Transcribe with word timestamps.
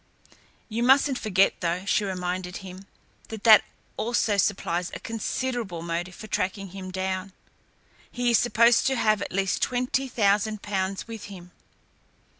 "You 0.67 0.81
mustn't 0.81 1.19
forget, 1.19 1.61
though," 1.61 1.85
she 1.85 2.03
reminded 2.03 2.57
him, 2.65 2.87
"that 3.27 3.43
that 3.43 3.63
also 3.97 4.35
supplies 4.35 4.89
a 4.95 4.99
considerable 4.99 5.83
motive 5.83 6.15
for 6.15 6.25
tracking 6.25 6.69
him 6.69 6.89
down. 6.89 7.33
He 8.09 8.31
is 8.31 8.39
supposed 8.39 8.87
to 8.87 8.95
have 8.95 9.21
at 9.21 9.31
least 9.31 9.61
twenty 9.61 10.07
thousand 10.07 10.63
pounds 10.63 11.07
with 11.07 11.25
him." 11.25 11.51